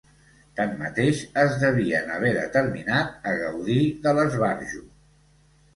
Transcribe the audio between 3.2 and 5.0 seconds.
a gaudir de l'esbarjo